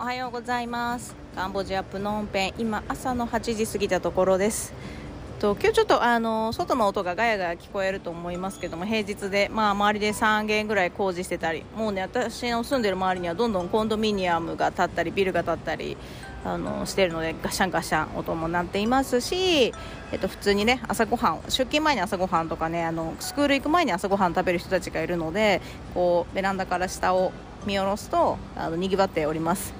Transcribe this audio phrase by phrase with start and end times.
[0.00, 1.14] おはようございます。
[1.34, 2.54] カンボジアプノンペン。
[2.56, 4.72] 今朝の8時過ぎたところです。
[5.40, 15.98] と今日ちょっとあの外の音がガヤガヤ聞こえると思いますけども平日で、まあ、周りで3軒ぐらい工事してたりもうね私の住んでる周りにはどんどんコンドミニアムが建ったりビルが建ったり
[16.44, 19.74] あのしてるのでガシャンガシャン音も鳴っていますし、
[20.12, 25.60] えっと、普通にね朝ごはん出勤前に朝ごはんとかねあのスクール行く前に朝ごはん食べる人たちがいるので
[25.92, 27.32] こうベランダから下を
[27.66, 29.79] 見下ろすとあのにぎわっております。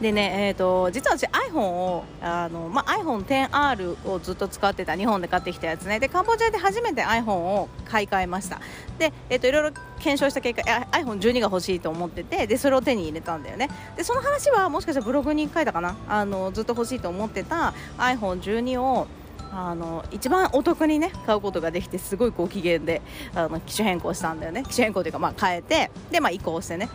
[0.00, 6.00] でね、えーと、実は私 iPhone をあの、まあ、iPhone10R をずっと使ってた日本で買ってきたやつね。
[6.00, 8.60] でカンボジアで初めて iPhone を買い替えました。
[8.98, 13.68] で、えーと、いろいろ検証した結果 iPhone12 が欲しいと思っててでそれを手に入れたんだよね。
[13.96, 15.96] でその話はもしかしたらブログに書いたかな？
[16.08, 19.06] あのずっと欲しいと思ってた iPhone12 を
[19.52, 23.02] あの一番お得にね買うことができてすごいご機嫌で
[23.34, 24.62] あの機種変更したんだよね。
[24.62, 26.88] 機種変更というかまあ変えてでまあ移行してね。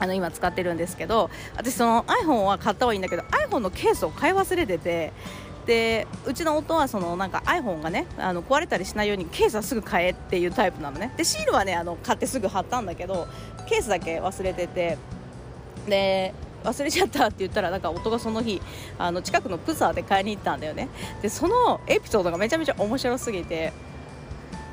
[0.00, 5.12] あの今使ってるんですけど私その iPhone は買った方がいいんだけど iPhone のケースを買い忘れてて
[5.66, 11.12] でうちの夫はそのなんか iPhone がねあの壊れたりしないようにケースはすぐ買えっていうタイプなのね。
[11.16, 13.28] でシールはねあの買ってすぐ貼ったんだけど
[13.68, 14.98] ケースだけ忘れてて
[15.86, 18.60] で忘れちゃったって言ったらなんか夫がその日
[18.98, 20.88] あの近くのプサーで買いに行ったんだよね。
[21.22, 23.72] でそのエピソードがめちゃめちゃ面白すぎて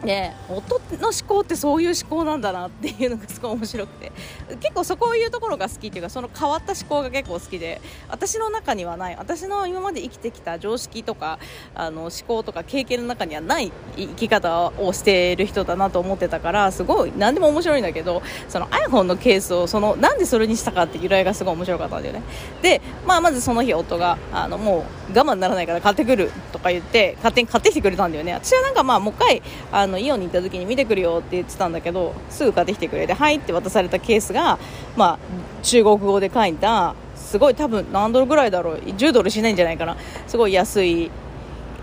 [0.03, 4.11] ね、音の思考ってそういう思考なんだなっていうのがすごい面白くて
[4.59, 9.15] 結構そこいうところが好きっていうかその変わった思考が結構好きで私の中にはない。
[9.17, 11.39] 私の今まで生きてきた常識とか
[11.73, 22.21] あの思考とか経験の中にはない生き方をしている人だなと思ってたからすごい何でも面白いんだけどその iPhone のケースをそのなんでそれにしたかって由来がすごい面白かったんだよね。
[22.61, 28.33] で、まあ、まずその日夫があのもう我慢ならないから買ってくるとか言って勝手に買ってきてくれたんだよね。
[28.33, 29.41] 私はなんかまあもう一回
[29.87, 34.59] あのイオンに行った時に見てくるよって言ってたんだけどすぐ買ってきてくれてはいって渡されたケースが、
[34.97, 35.19] まあ、
[35.63, 38.77] 中国語で書いたすごい多分何ドルぐらいだろう。
[38.79, 39.97] 10ドルしないんじゃないかな。
[40.27, 41.11] すごい安い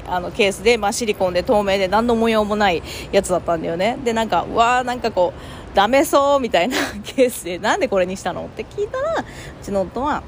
[0.07, 3.99] あのケースで、まあ、シリコンで透明で何の模様もないやつだったんだよね。
[4.05, 8.45] でなんかうわーなんかこうダメそうみたいな ケースでなんでこれにしたの？
[8.45, 9.25] って聞いたらう
[9.63, 10.23] ちの夫は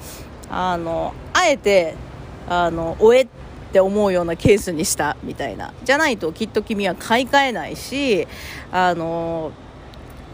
[0.50, 1.94] あのあえて
[2.48, 3.30] あのおえて
[3.68, 5.72] って思うようなケースにしたみたいな。
[5.84, 8.26] じゃないときっと君は買い替えないし
[8.72, 9.52] あの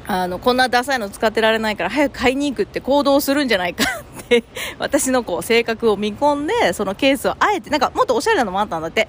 [0.07, 3.85] あのこんなダサいの使ってられないから早く買いに行くって行動するんじゃないか
[4.21, 4.45] って
[4.79, 9.09] 私のこう性格を見込んでそのケースをあえてなんかもっとおしゃれなのもあったんだって。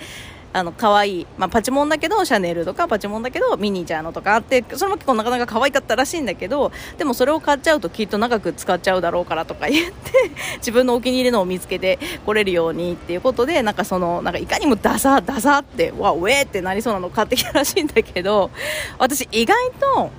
[0.53, 10.11] あの可愛い、まあ、パチモンだけどシャネルとかパチモンだけどミニーちゃんのとかあってそれも結構なかなか可愛かったらしいんだけどでもそれを買っちゃうときっと長く使っちゃうだろうからとか言って
[10.57, 18.51] 自分のお気に入りのを見つけてこれるようにっていうことでなんかそのなんかいかにもダサダサってわウェーってなりそうなのを買ってきたらしいんだけど
[18.99, 20.11] 私意外と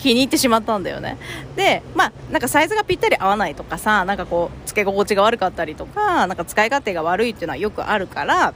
[0.00, 1.18] 気に入ってしまったんだよね。
[1.56, 8.54] でまあなんかサイズがぴったり合わないとかさなんかこう付け心地が悪かったりとかなんか使い勝手が悪いっていうのはよくあるから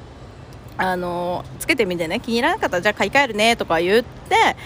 [0.77, 4.57] あのつけてみてね気に入らなかったらじゃあ買い替えるねとか言って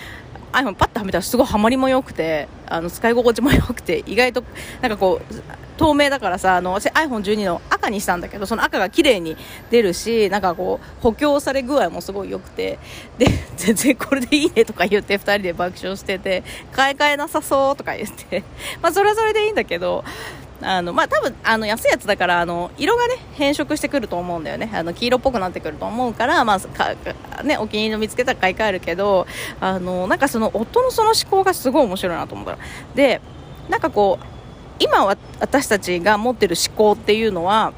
[0.53, 4.43] iPhone パッとはめたらすごいハマりも良くてあの使い心地も良くて意外と
[4.81, 5.35] なんかこう
[5.79, 9.37] 透明だからさあの私 iPhone12 の赤にしたんだけどその赤が綺麗に
[9.71, 12.79] 出るしなんかこう補強され具合もすごい良くて
[13.17, 13.27] で
[13.57, 16.43] 全然これでいいねとか言って2人で爆笑してて
[16.73, 18.43] 買い替えなさそうとか言って
[18.83, 20.05] まあそれはそれでいいんだけど
[20.61, 24.71] あのまあ多分あの安いやつだからあの色がね変色してくると思うんだよね。
[24.75, 26.95] あの黄色っぽくなってくると思うからまあか
[27.45, 29.27] ねお気に入りの見つけたら買い替えるけど
[29.61, 32.59] あのなんかその夫のその思考がすごい面白いなと思ったら
[32.95, 33.21] で
[33.69, 34.27] なんかこう
[34.81, 37.73] 今は私たちが持ってる思考っていうのは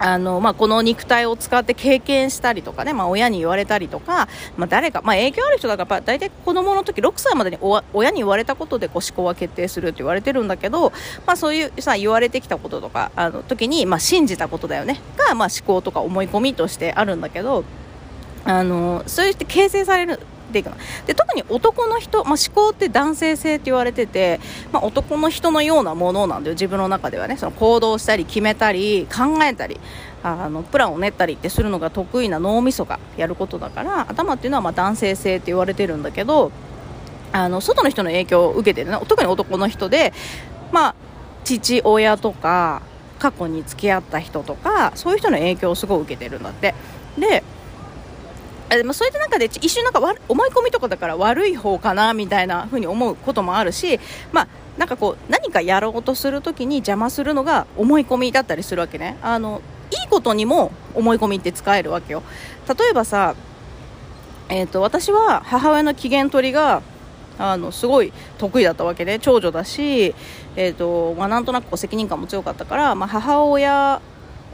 [0.00, 7.58] あの、まあ、この肉体を使って経験したりとかね、まあ、親に言われたりとか、まあ、誰か、まあ、影響ある人だから、大体子供の時6歳までに
[7.92, 10.90] 親に言われたことでこう思考は決定するって言われてるんだけど、
[11.26, 17.64] まあ、そういうさ、言われてきたこととか、あの、時に、まあ、信じたことだよね、が、まあ、思考とか思い込みとしてあるんだけど、
[18.46, 24.40] あの、そういって形成されるていくので特に男の人、まあ、思考って男性性って言われてて、
[24.72, 27.36] まあ、男の人のようなものなんだよ自分の中ではね。
[27.36, 29.80] その行動したり決めたり考えたり
[30.22, 36.52] あのプランを練ったりってするのが得意な脳みそがやることだから頭っていうのはま男性性って言われてるんだけど
[37.32, 38.98] あの外の人の影響を受けてるね。
[39.06, 40.12] 特に男の人で、
[40.72, 40.94] まあ、
[41.44, 42.82] 父親とか
[43.18, 46.74] 過去に付き合った人とかそういう人の影響をすごい受けてるんだって。
[47.18, 47.42] で
[48.76, 53.98] でもそういった中で一瞬なんか思い込みとかだから悪い方かなみたいな風に思うこともあるし、
[54.32, 59.16] まあ、なんかこう何かやろうとするときに邪魔するのが思い込みだったりするわけね。
[59.22, 62.22] あのいいことにも思い込みって使えるわけよ。
[62.68, 63.34] 例えばさ、
[64.48, 66.82] えーと、私は母親の機嫌取りが
[67.38, 70.14] あのすごい得意だったわけで長女だし、
[70.56, 74.00] えーとまあ、なんとなく責任感も強かったから、まあ、母親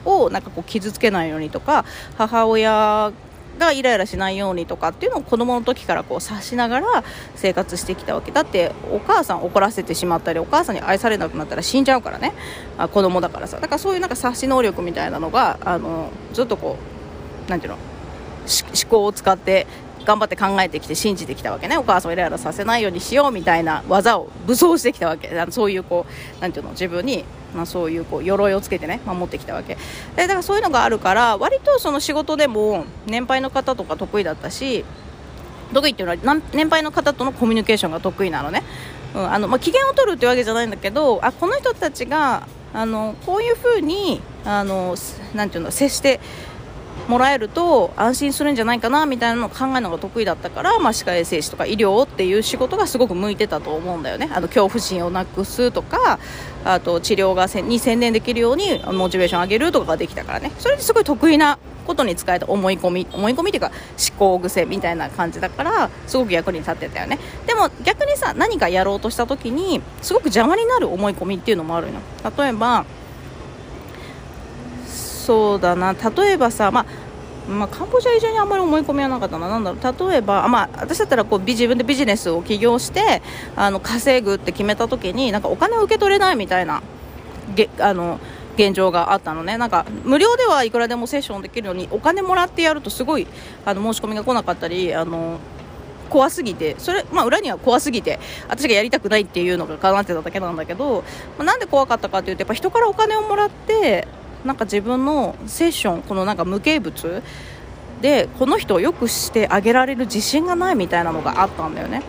[0.04, 1.84] をなんかこう傷つけないようにとか
[2.16, 3.12] 母親
[3.58, 7.04] がイライラしないようにとかっていうのを子供の時からこう察しながら
[7.34, 12.32] 生活してきたわけだってお母さん怒らせてしまったりお母さんに愛されなくなったら死んじゃうからね。
[12.78, 13.58] あ子供だからさ。
[13.58, 16.76] だからそういうなんか察し能力みたいなのがあのずっとこ
[17.46, 17.78] うなんていうの
[18.46, 19.66] 思考を使って
[20.04, 21.76] 頑張って考えてきて信じてきたわけね。
[21.76, 25.30] お母さんをイライラさせないようにしようみたいな技を武装してきたわけ。
[25.50, 26.06] そういうこ
[26.38, 27.24] うなんていうの自分に、
[27.56, 29.76] まあ、そういうこう鎧をつけてね守ってきたわけ。
[30.14, 34.84] でだからそういうのがあるから割とその仕事でも年配の方とか得意だったし
[35.72, 38.62] 得意っていうのは年配の方とのコミュニケーションが得意なのね、
[39.14, 44.94] うんあのまあ、機嫌を取るってわけじゃないんだけどあこの人たちがあのこういうふうにあの
[45.34, 46.20] なんていうの接して
[47.08, 54.28] もらえると安心するんじゃないかなみたいなのを考えるのが得意だったから、まあ、歯科衛生士とか医療っていう仕事がすごく向いてたと思うんだよね。
[54.32, 56.18] あの恐怖心をなくすとか
[56.64, 60.52] あと治療がに専念できるようにモチベーション上げるとかができたからね。
[60.58, 63.70] それですごい得意なことに使えた思い込み思い込みっていうか
[64.10, 67.20] 思考癖みたいな感じだからすごく役に立ってたよね。
[67.46, 72.00] でも逆にさ何かやろうとした時にすごく邪魔になる思い込みっていうのもあるの。
[72.36, 72.84] 例えば
[75.26, 75.92] そうだな。
[75.92, 76.86] 例えばさ、まあ、
[77.50, 83.22] まあ、カンボジア以上にあんまり思い込みはなかったな、なんだろう、例えば、まあ、私だったらこう自分でビジネスを起業して
[83.56, 86.80] あの稼ぐって決めた時になんかお金を受け取れないみたいな
[87.56, 88.20] げあの
[88.56, 93.26] 現状があったのね、なんか無料ではいくらでもセッションできるのにお金もらってやるとすごい
[93.64, 94.94] あの申し込みが来なかったり。
[94.94, 95.38] あの
[96.08, 101.02] 怖すぎてそれ、まあ、裏には怖すぎて私がやりたくないっていうのがかなってただけなんだけど、
[101.36, 104.06] まあ、なんで怖かったかというとやっぱ人からお金をもらって
[104.46, 107.22] なんか自分のセッションこのなんか無形物
[108.00, 112.02] でこの人をよくしてあげられる自信がないみたいなのがあったんだよね。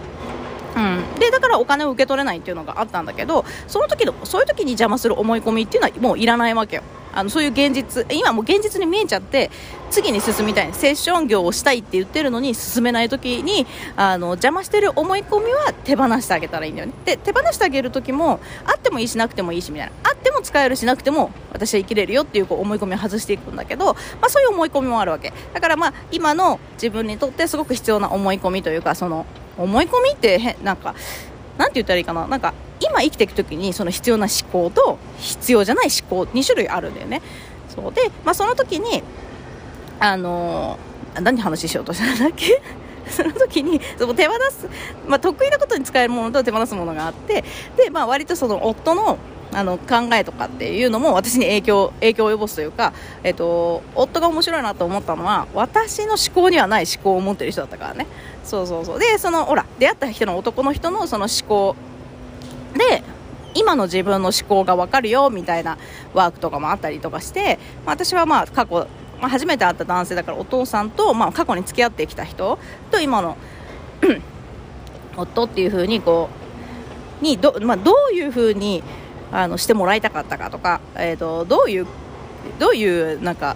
[0.75, 6.83] うん、でだからお金を受け取れないっていうのがあったんだけどその時のそういう時に邪魔する思い込みっていうのはもういらないわけよ
[7.17, 9.49] あのそういう現実今も現実に見えちゃって
[9.89, 10.73] 次に進みたい。
[10.73, 13.65] セッション業をしたいって言ってるのに進めない時に
[13.95, 16.93] あの邪魔してる思い込みは手放してあげたらいいんだよね。
[17.05, 19.93] で手放してあげる時もあってもいいしなくてもいいしみたいな。
[20.03, 25.33] あっても使えるしなくても私は生きれるよっていうこう思い込みを外していくんだけど、まあ、そういう思い込みもあるわけ。
[25.53, 29.25] だからまあ今の自分にとってすごく必要な思い込みというかその
[29.57, 30.93] 思い込みってなんか
[31.57, 32.27] なんて言ったらいいかな。
[32.27, 32.53] なんか
[32.89, 37.21] 今生きていく時にその必要な思考と必要じゃない思考2種類あるんだよね。
[37.73, 37.93] そう。
[37.93, 39.03] で、まあ、その時に
[39.99, 42.61] あのー、何話しようとしたんだっけ？
[43.09, 44.67] その時にその手放す、
[45.07, 47.43] まあ、得意なことに使えるものと手放すものがあって
[47.77, 49.17] で、まあ、割とその夫の
[49.53, 52.91] あの考えとかっていうのも私に影響影響を及ぼすというか、
[53.23, 58.07] えっと、夫が面白いなと思ったのは私の思考にはない思考を持ってる人だったからね。
[58.43, 58.99] そうそうそう。
[58.99, 61.75] でそのほら出会った人の男の人のその思考
[62.77, 63.03] で
[63.53, 65.77] 今の自分の思考が分かるよみたいな
[66.13, 68.87] ワークとかもあったりとかして、まあ、私はまあ過去、
[69.19, 72.59] まあ、初めて会った男性だからお父さんと、まあ、過去に付き合ってきた人
[72.91, 73.37] と今の
[75.17, 76.29] 夫っていう風にこ
[77.21, 78.83] うにど,、まあ、どういう風に
[79.31, 81.87] あのしてもらいたかったかとか、えーと、どういう
[82.59, 83.55] どういうなんか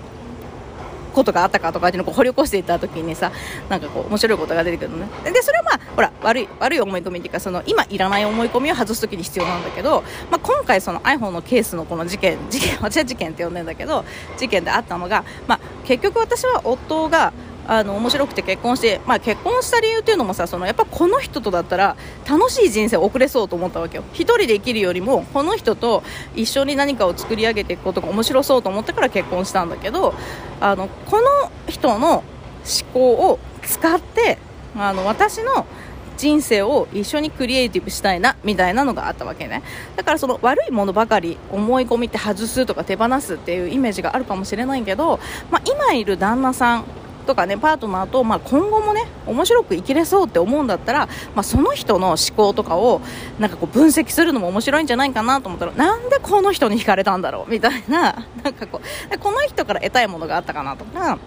[1.12, 3.31] ことがあったかとかっていうのを掘り起こしていった時にさ
[3.69, 5.31] なんかこう面白いことが出てくるのね。
[5.31, 14.06] でそれはまあほら悪い悪い思い込みっていうかその今いらない思い込みを外す時に必要なんだけど、まあ、今回その iPhone のケースのこの事件事件私は事件って呼んでんだけど
[14.38, 17.33] 事件であったのが、まあ、結局私は夫が
[17.71, 21.95] あの面白くて結婚して、まあ、結婚した理由っていうのもさそのやっぱこの人とだったら
[22.30, 24.04] 楽しい人生を送れそうと思ったわけよ。
[24.11, 26.04] 1人で生きるよりもこの人と
[26.35, 30.13] 一緒に何かを作り上げていくことが面白そうと思ってから結婚したんだけど
[30.59, 32.23] あのこの人の思
[32.94, 34.37] 考を使って
[34.75, 35.66] あの私の
[36.18, 39.63] 人生を一緒にクリエイティブしたいなみたいなのがあったわけね。
[39.95, 46.85] だからその悪いものばかり思い込みって外すとか手放すっていうイメージがあるかもしれないけど、まあ、今いる旦那さん
[47.31, 53.02] とかねパートナーと、まあ、今後もね面白く生きれそうって思うんだったら、まあ、その人の思考とかを
[53.40, 57.52] なんかこう分析するのも面白いんじゃないかなと思ったらなんでこの人に惹かれたんだろう？
[57.52, 61.18] みたいな なんかこうこの人から得たいものがあったかなとか。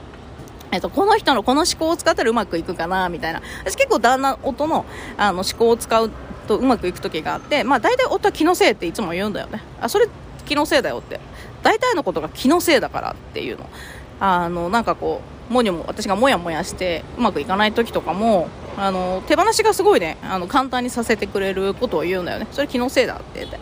[0.73, 3.43] えっと、この人のこの思考を使ったらうまくいくかなみたいな。
[3.65, 4.85] 私結構旦那夫の
[5.17, 6.11] あの思考を使う
[6.49, 9.63] とうまくいく時があって、まあ、大体夫は気のせいっていつも言うんだよね。
[9.81, 10.09] あそれ
[10.47, 11.21] 気のせいだよって。
[11.63, 13.71] 大体のことが気のせいだからっていうの。
[14.19, 22.47] あのなんかこうもにも私がもやもやしてうまくいかない時とかもあの手放しがすごいねあの簡単にさせてくれることを言うんだよね。
[22.51, 23.59] それ気のせいだって言って。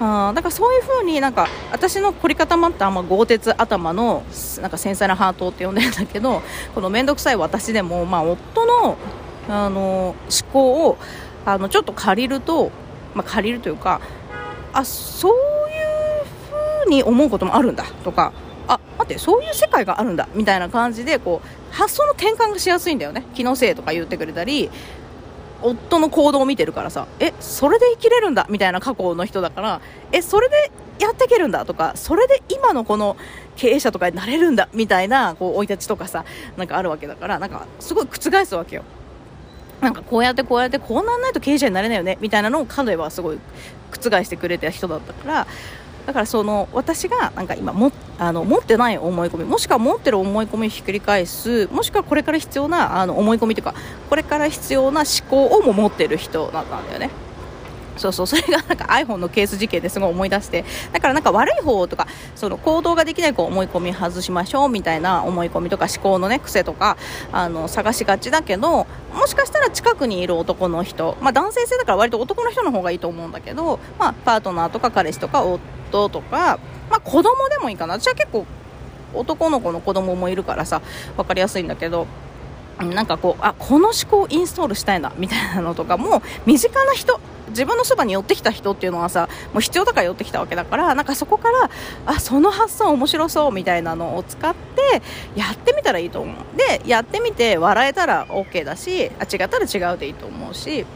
[0.00, 4.22] あだからそういう風になんか私の凝り固まったあんま豪鉄頭の
[4.60, 6.40] なんか繊細なハートって呼んでるんだけど
[6.72, 8.96] この面倒くさい私でも、まあ、夫の
[9.48, 10.16] あの思
[10.52, 10.98] 考を
[11.44, 12.70] あのちょっと借りると、
[13.14, 14.00] まあ、借りるというか
[14.72, 16.24] あそういう
[16.84, 18.32] 風に思うこともあるんだとか。
[19.08, 23.24] ってそういう世界があるんだみたいな感じでこう発想の転換がしやすいんだよね。
[23.34, 24.70] 気のせいとか言ってくれたり
[25.62, 27.06] 夫の行動を見てるからさ。
[27.18, 29.80] えそれで生きれるんだみたいな過去の人だから
[30.12, 33.16] えそれでやっていけるんだとかそれで今のこの
[33.56, 36.24] 経営者とかになれるんだみたいなこう生い立ちとかさ
[36.56, 38.84] なんかあるわけだからなんかすごい覆すわけよ。
[39.80, 43.38] なんかこうやってこうやってこうなんないと経営者になれないよねみたいなのを彼はすごい
[43.92, 45.46] 覆してくれた人だったから
[46.08, 53.74] だからその私がなんか今もあの持ってない思い込みもしくは持ってる思い込みをひっくり返すもしくはこれから必要なあの思い込みというか
[54.08, 57.10] これから必要な思考をも持ってる人だったんだよね。
[57.98, 58.26] そうそう。
[58.26, 60.64] それがなんか iPhone のケース事件ですごい思い出して。
[60.92, 66.96] だからなんか悪い方とかその行動ができないこう思い込み外しましょうみたいな思い込みとか思考のね癖とか
[67.32, 76.58] あの探しがちだけどもしかしたら近くにいる男の人、まあ、男性性だから割と男の人の方がいいと思うんだけど、まあ、パートナーとか彼氏とか夫とか、
[76.90, 77.94] まあ、子供でもいいかな。
[77.94, 78.46] 私は結構
[79.14, 80.82] 男の子の子供もいるからさ
[81.16, 82.06] 分かりやすいんだけど
[82.78, 87.18] なんかこうあこの思考をインストールしたいんだみたいなのとかも身近な人
[87.50, 91.70] 自分のそばに寄ってきた人っていうのはさもう必要だから寄ってきたわけだからなんかそこから
[92.06, 95.02] あその発想面白そうみたいなのを使って
[95.36, 96.36] やってみたらいいと思う。
[96.56, 100.86] でやってみて笑えたら OK だしあ違ったら違うでいいと思うし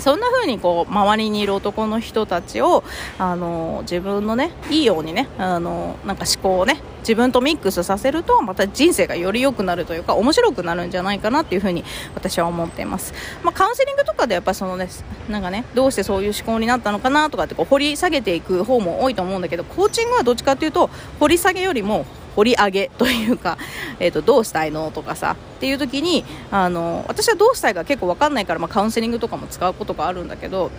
[0.00, 2.82] そんな風にこう周りにいる男の人たちを
[3.18, 14.88] あの自分のねいいようにねあのなんか思考をね自分とミックスさせるとまた人生がより良くなるというか面白くなるんじゃないかなっていう風に私は思っています、まあ、カウンセリングとかでやっぱそのね
[15.28, 22.04] なんかねどうしてそういう思考になったのかなとかってこう掘り下げていく方も多いと思うんだけどコーチングはどっちかっていうと掘り下げよりも
[22.38, 23.58] 掘り上げというか、
[24.00, 30.70] えーと、どうしたいのとかさっていう時にあの私はどうしたいか結構分かんないから、まあ、カウンセリングとかも使うことがあるんだけど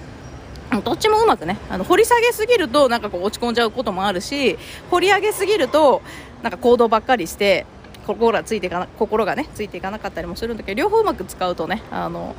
[0.83, 4.57] どっちもうまくねあの掘り下げすぎるとなんかこう落ち込んじゃうこともあるし
[4.91, 6.01] 掘り上げすぎると
[6.43, 7.65] なんか行動ばっかりして
[8.05, 12.35] 心がついていかな心がねついていかなかったりもするんだけど両方うまく使うとねあの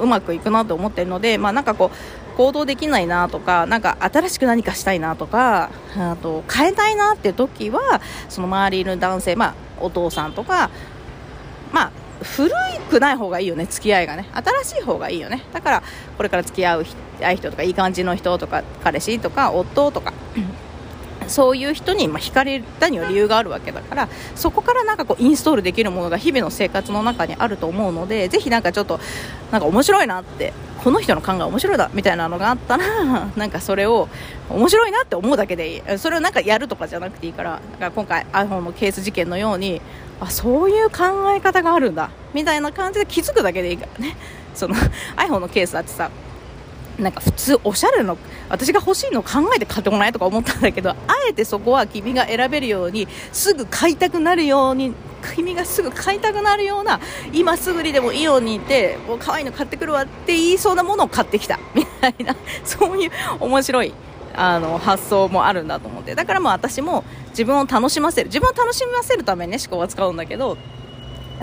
[0.00, 10.70] うまくいくなと思ってるので、まあ、なんかこう行動できないなとかなんか新しく何かしたいなとかあと変えたいなっていう時はその周りの男性、まあ、お父さんとか、
[11.72, 11.90] まあ、
[12.22, 12.50] 古
[12.90, 14.28] くない方がいいよね付き合いがね。
[14.32, 15.42] 新しい方がいいよね。
[15.52, 15.82] だから
[16.16, 20.12] これから付き合う人とかいい感じの人とか彼氏とか夫とか
[21.30, 29.00] そういう人にま惹かれたには理由があるわけだからそこからなんかこうインストールできるものが日々の生活の中にあると思うのでぜひなんかちょっと
[29.52, 32.84] なんか面白いなってこの人の考え面白いだみたいなのがあったら
[33.36, 34.08] なんかそれを
[34.48, 35.98] 面白いなって思うだけでいい。
[35.98, 39.80] それをなんかやるとかじゃなくていいからだから今回 iPhone のケース事件のように
[40.20, 44.16] あそういう考え方があるんだみたいな感じで気づくだけでいいからね。
[44.54, 44.74] その
[45.16, 46.10] iPhone のケースだってさ
[46.98, 48.18] なんか普通おしゃれの
[48.48, 50.96] 私が欲しいの考えて買ってこないとか思ったんだけどあ
[51.28, 54.92] えてそこは君が選べるようにすぐ買いたくなるように
[55.34, 57.00] 君がすぐ買いたくなるような
[57.32, 63.94] 今すぐにでもイオンに行ってもう可愛いの買ってくるわって言いそうなものを買ってきたみたいな そういう面白い
[64.34, 66.14] あの発想もあるんだと思って。
[66.14, 70.56] だからもう私も自分を楽しませる自分を楽しませるためにね思考は使うんだけど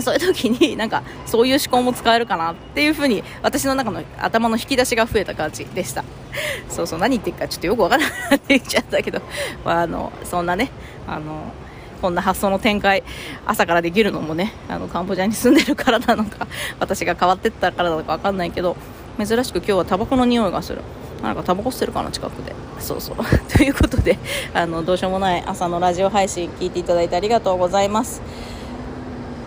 [0.00, 6.04] そういう時になんかそういう思考も使えるかなっていう風に私の中の頭の引き出しが増えた感じでした。
[6.68, 6.98] そうそう。
[6.98, 9.20] 何言ってるかちょっとよくわからなくなっていっちゃったけど、
[9.64, 10.70] まあ、あのそんなね
[11.06, 11.52] あの
[12.00, 13.02] こんな発想の展開
[13.44, 16.46] 朝からできるのもねあのカンボジアに住んでるからなのか
[16.78, 18.76] 私が変わってったからなのか分かんないけど
[19.18, 20.80] 珍しく今日はタバコの匂いがする。
[21.22, 22.54] なんかタバコ吸ってるかな近くで。
[22.78, 23.16] そうそう。
[23.52, 24.16] ということで
[24.54, 28.22] あのどうしようもない朝のラジオ配信聞いていただいてありがとうございます。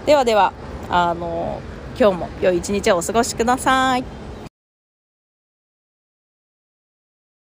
[0.06, 0.54] ではでは
[0.90, 1.62] あの
[2.00, 4.21] 今日も良い一日をお過ごしください。